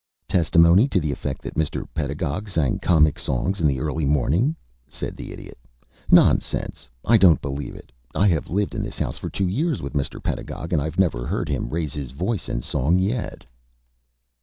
"Testimony 0.27 0.87
to 0.87 0.99
the 0.99 1.11
effect 1.11 1.43
that 1.43 1.53
Mr. 1.53 1.87
Pedagog 1.93 2.49
sang 2.49 2.79
comic 2.79 3.19
songs 3.19 3.61
in 3.61 3.67
the 3.67 3.79
early 3.79 4.07
morning?" 4.07 4.55
said 4.87 5.15
the 5.15 5.31
Idiot. 5.31 5.59
"Nonsense! 6.09 6.89
I 7.05 7.17
don't 7.17 7.39
believe 7.39 7.75
it. 7.75 7.91
I 8.15 8.25
have 8.27 8.49
lived 8.49 8.73
in 8.73 8.81
this 8.81 8.97
house 8.97 9.19
for 9.19 9.29
two 9.29 9.47
years 9.47 9.79
with 9.79 9.93
Mr. 9.93 10.17
Pedagog, 10.19 10.73
and 10.73 10.81
I've 10.81 10.97
never 10.97 11.27
heard 11.27 11.49
him 11.49 11.69
raise 11.69 11.93
his 11.93 12.09
voice 12.09 12.49
in 12.49 12.63
song 12.63 12.97
yet." 12.97 13.43